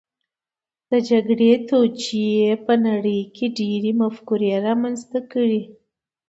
[0.91, 5.61] د جګړې توجیې په نړۍ کې ډېرې مفکورې رامنځته کړې